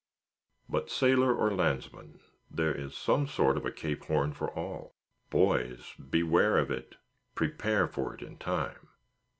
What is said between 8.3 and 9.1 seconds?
time.